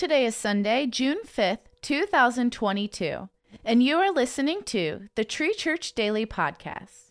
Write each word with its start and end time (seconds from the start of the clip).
Today 0.00 0.24
is 0.24 0.34
Sunday, 0.34 0.86
June 0.86 1.18
5th, 1.26 1.58
2022, 1.82 3.28
and 3.66 3.82
you 3.82 3.96
are 3.96 4.10
listening 4.10 4.62
to 4.62 5.10
the 5.14 5.26
Tree 5.26 5.52
Church 5.52 5.92
Daily 5.92 6.24
Podcast. 6.24 7.09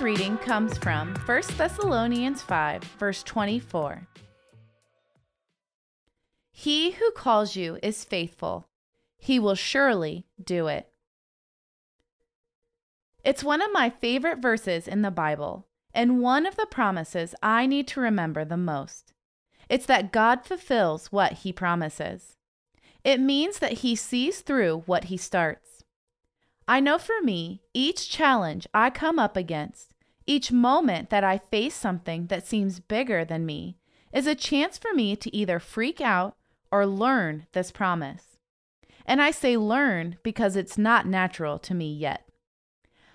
Reading 0.00 0.38
comes 0.38 0.78
from 0.78 1.14
1 1.26 1.42
Thessalonians 1.56 2.40
5, 2.40 2.84
verse 2.84 3.24
24. 3.24 4.06
He 6.52 6.92
who 6.92 7.10
calls 7.10 7.56
you 7.56 7.78
is 7.82 8.04
faithful, 8.04 8.68
he 9.16 9.40
will 9.40 9.56
surely 9.56 10.26
do 10.42 10.68
it. 10.68 10.88
It's 13.24 13.42
one 13.42 13.60
of 13.60 13.72
my 13.72 13.90
favorite 13.90 14.38
verses 14.38 14.86
in 14.86 15.02
the 15.02 15.10
Bible, 15.10 15.66
and 15.92 16.22
one 16.22 16.46
of 16.46 16.54
the 16.54 16.66
promises 16.66 17.34
I 17.42 17.66
need 17.66 17.88
to 17.88 18.00
remember 18.00 18.44
the 18.44 18.56
most. 18.56 19.12
It's 19.68 19.86
that 19.86 20.12
God 20.12 20.44
fulfills 20.44 21.10
what 21.10 21.32
he 21.32 21.52
promises. 21.52 22.36
It 23.02 23.18
means 23.18 23.58
that 23.58 23.78
he 23.78 23.96
sees 23.96 24.42
through 24.42 24.84
what 24.86 25.04
he 25.04 25.16
starts. 25.16 25.77
I 26.70 26.80
know 26.80 26.98
for 26.98 27.22
me, 27.22 27.62
each 27.72 28.10
challenge 28.10 28.66
I 28.74 28.90
come 28.90 29.18
up 29.18 29.38
against, 29.38 29.94
each 30.26 30.52
moment 30.52 31.08
that 31.08 31.24
I 31.24 31.38
face 31.38 31.74
something 31.74 32.26
that 32.26 32.46
seems 32.46 32.78
bigger 32.78 33.24
than 33.24 33.46
me, 33.46 33.78
is 34.12 34.26
a 34.26 34.34
chance 34.34 34.76
for 34.76 34.92
me 34.92 35.16
to 35.16 35.34
either 35.34 35.58
freak 35.58 36.02
out 36.02 36.36
or 36.70 36.84
learn 36.84 37.46
this 37.52 37.70
promise. 37.72 38.36
And 39.06 39.22
I 39.22 39.30
say 39.30 39.56
learn 39.56 40.18
because 40.22 40.56
it's 40.56 40.76
not 40.76 41.06
natural 41.06 41.58
to 41.60 41.72
me 41.72 41.90
yet. 41.90 42.28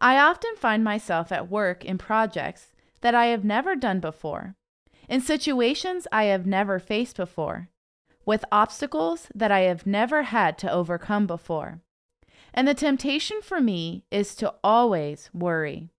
I 0.00 0.18
often 0.18 0.56
find 0.56 0.82
myself 0.82 1.30
at 1.30 1.50
work 1.50 1.84
in 1.84 1.98
projects 1.98 2.72
that 3.02 3.14
I 3.14 3.26
have 3.26 3.44
never 3.44 3.76
done 3.76 4.00
before, 4.00 4.54
in 5.06 5.20
situations 5.20 6.06
I 6.10 6.24
have 6.24 6.46
never 6.46 6.78
faced 6.78 7.18
before, 7.18 7.68
with 8.24 8.46
obstacles 8.50 9.28
that 9.34 9.52
I 9.52 9.60
have 9.60 9.86
never 9.86 10.22
had 10.22 10.56
to 10.58 10.72
overcome 10.72 11.26
before. 11.26 11.82
And 12.54 12.68
the 12.68 12.74
temptation 12.74 13.42
for 13.42 13.60
me 13.60 14.04
is 14.12 14.36
to 14.36 14.54
always 14.62 15.28
worry. 15.34 15.90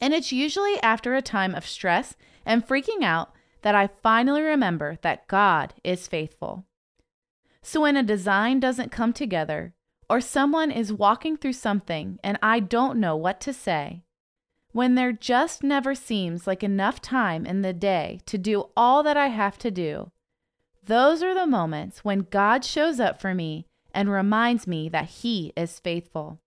And 0.00 0.14
it's 0.14 0.32
usually 0.32 0.82
after 0.82 1.14
a 1.14 1.22
time 1.22 1.54
of 1.54 1.66
stress 1.66 2.16
and 2.46 2.66
freaking 2.66 3.04
out 3.04 3.32
that 3.62 3.74
I 3.74 3.88
finally 4.02 4.40
remember 4.40 4.96
that 5.02 5.28
God 5.28 5.74
is 5.84 6.08
faithful. 6.08 6.64
So 7.60 7.82
when 7.82 7.96
a 7.96 8.02
design 8.02 8.60
doesn't 8.60 8.92
come 8.92 9.12
together, 9.12 9.74
or 10.08 10.22
someone 10.22 10.70
is 10.70 10.90
walking 10.90 11.36
through 11.36 11.52
something 11.52 12.18
and 12.24 12.38
I 12.42 12.60
don't 12.60 12.98
know 12.98 13.14
what 13.14 13.40
to 13.42 13.52
say, 13.52 14.04
when 14.72 14.94
there 14.94 15.12
just 15.12 15.62
never 15.62 15.94
seems 15.94 16.46
like 16.46 16.62
enough 16.62 17.02
time 17.02 17.44
in 17.44 17.60
the 17.60 17.74
day 17.74 18.20
to 18.24 18.38
do 18.38 18.70
all 18.74 19.02
that 19.02 19.18
I 19.18 19.28
have 19.28 19.58
to 19.58 19.70
do, 19.70 20.12
those 20.82 21.22
are 21.22 21.34
the 21.34 21.46
moments 21.46 22.04
when 22.04 22.28
God 22.30 22.64
shows 22.64 22.98
up 23.00 23.20
for 23.20 23.34
me 23.34 23.66
and 23.98 24.08
reminds 24.12 24.68
me 24.68 24.88
that 24.88 25.06
He 25.06 25.52
is 25.56 25.80
faithful, 25.80 26.38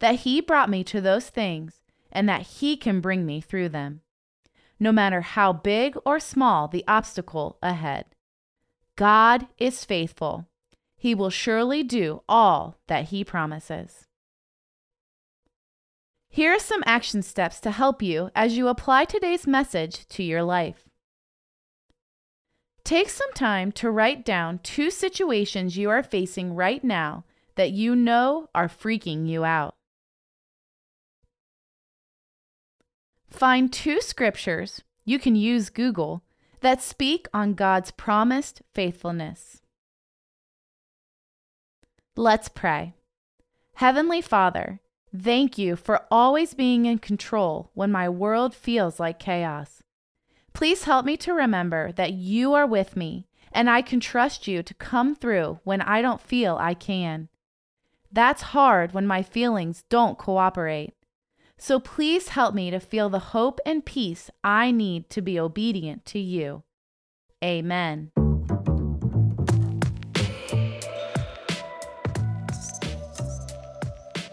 that 0.00 0.16
He 0.16 0.40
brought 0.40 0.68
me 0.68 0.82
to 0.82 1.00
those 1.00 1.28
things, 1.28 1.82
and 2.10 2.28
that 2.28 2.42
He 2.42 2.76
can 2.76 3.00
bring 3.00 3.24
me 3.24 3.40
through 3.40 3.68
them, 3.68 4.00
no 4.80 4.90
matter 4.90 5.20
how 5.20 5.52
big 5.52 5.96
or 6.04 6.18
small 6.18 6.66
the 6.66 6.82
obstacle 6.88 7.58
ahead. 7.62 8.06
God 8.96 9.46
is 9.56 9.84
faithful. 9.84 10.48
He 10.96 11.14
will 11.14 11.30
surely 11.30 11.84
do 11.84 12.24
all 12.28 12.74
that 12.88 13.10
He 13.10 13.22
promises. 13.22 14.08
Here 16.28 16.52
are 16.52 16.58
some 16.58 16.82
action 16.86 17.22
steps 17.22 17.60
to 17.60 17.70
help 17.70 18.02
you 18.02 18.32
as 18.34 18.56
you 18.56 18.66
apply 18.66 19.04
today's 19.04 19.46
message 19.46 20.08
to 20.08 20.24
your 20.24 20.42
life. 20.42 20.89
Take 22.90 23.08
some 23.08 23.32
time 23.34 23.70
to 23.78 23.88
write 23.88 24.24
down 24.24 24.58
two 24.64 24.90
situations 24.90 25.76
you 25.76 25.90
are 25.90 26.02
facing 26.02 26.56
right 26.56 26.82
now 26.82 27.22
that 27.54 27.70
you 27.70 27.94
know 27.94 28.48
are 28.52 28.66
freaking 28.66 29.28
you 29.28 29.44
out. 29.44 29.76
Find 33.28 33.72
two 33.72 34.00
scriptures, 34.00 34.82
you 35.04 35.20
can 35.20 35.36
use 35.36 35.70
Google, 35.70 36.24
that 36.62 36.82
speak 36.82 37.28
on 37.32 37.54
God's 37.54 37.92
promised 37.92 38.60
faithfulness. 38.74 39.62
Let's 42.16 42.48
pray. 42.48 42.94
Heavenly 43.74 44.20
Father, 44.20 44.80
thank 45.16 45.56
you 45.56 45.76
for 45.76 46.06
always 46.10 46.54
being 46.54 46.86
in 46.86 46.98
control 46.98 47.70
when 47.72 47.92
my 47.92 48.08
world 48.08 48.52
feels 48.52 48.98
like 48.98 49.20
chaos. 49.20 49.80
Please 50.52 50.84
help 50.84 51.04
me 51.06 51.16
to 51.18 51.32
remember 51.32 51.92
that 51.92 52.12
you 52.12 52.54
are 52.54 52.66
with 52.66 52.96
me 52.96 53.26
and 53.52 53.68
I 53.68 53.82
can 53.82 54.00
trust 54.00 54.46
you 54.46 54.62
to 54.62 54.74
come 54.74 55.14
through 55.14 55.60
when 55.64 55.80
I 55.80 56.02
don't 56.02 56.20
feel 56.20 56.56
I 56.60 56.74
can. 56.74 57.28
That's 58.12 58.42
hard 58.42 58.92
when 58.92 59.06
my 59.06 59.22
feelings 59.22 59.84
don't 59.88 60.18
cooperate. 60.18 60.94
So 61.58 61.78
please 61.78 62.30
help 62.30 62.54
me 62.54 62.70
to 62.70 62.80
feel 62.80 63.08
the 63.08 63.18
hope 63.18 63.60
and 63.66 63.84
peace 63.84 64.30
I 64.42 64.70
need 64.70 65.10
to 65.10 65.20
be 65.20 65.38
obedient 65.38 66.04
to 66.06 66.18
you. 66.18 66.62
Amen. 67.44 68.12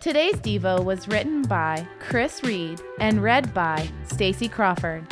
Today's 0.00 0.34
Devo 0.34 0.84
was 0.84 1.06
written 1.06 1.42
by 1.42 1.86
Chris 2.00 2.42
Reed 2.42 2.80
and 2.98 3.22
read 3.22 3.54
by 3.54 3.88
Stacy 4.04 4.48
Crawford. 4.48 5.06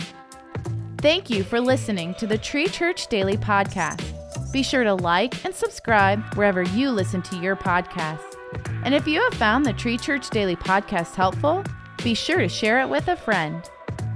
Thank 1.01 1.31
you 1.31 1.45
for 1.45 1.59
listening 1.59 2.13
to 2.17 2.27
the 2.27 2.37
Tree 2.37 2.67
Church 2.67 3.07
Daily 3.07 3.39
Podcast. 3.39 4.53
Be 4.53 4.63
sure 4.63 4.85
to 4.85 4.93
like 4.93 5.47
and 5.47 5.55
subscribe 5.55 6.23
wherever 6.35 6.63
you 6.63 6.91
listen 6.91 7.23
to 7.23 7.39
your 7.39 7.57
podcasts. 7.57 8.37
And 8.85 8.95
if 8.95 9.09
you 9.09 9.19
have 9.23 9.33
found 9.33 9.65
the 9.65 9.73
Tree 9.73 9.97
Church 9.97 10.29
Daily 10.29 10.57
Podcast 10.57 11.15
helpful, 11.15 11.65
be 12.05 12.13
sure 12.13 12.41
to 12.41 12.51
share 12.51 12.83
it 12.83 12.89
with 12.91 13.09
a 13.09 13.17
friend. 13.17 13.63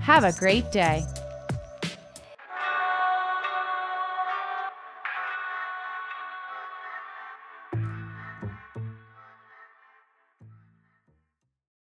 Have 0.01 0.25
a 0.25 0.39
great 0.39 0.71
day. 0.73 1.07